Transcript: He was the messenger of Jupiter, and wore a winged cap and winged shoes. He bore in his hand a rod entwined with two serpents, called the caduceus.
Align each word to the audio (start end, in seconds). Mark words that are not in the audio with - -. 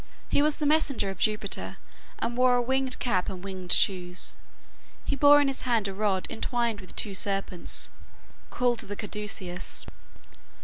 He 0.29 0.41
was 0.41 0.57
the 0.57 0.65
messenger 0.65 1.11
of 1.11 1.19
Jupiter, 1.19 1.77
and 2.17 2.35
wore 2.35 2.55
a 2.55 2.61
winged 2.63 2.97
cap 2.97 3.29
and 3.29 3.43
winged 3.43 3.71
shoes. 3.71 4.35
He 5.05 5.15
bore 5.15 5.39
in 5.39 5.47
his 5.47 5.61
hand 5.61 5.87
a 5.87 5.93
rod 5.93 6.25
entwined 6.27 6.81
with 6.81 6.95
two 6.95 7.13
serpents, 7.13 7.91
called 8.49 8.79
the 8.79 8.95
caduceus. 8.95 9.85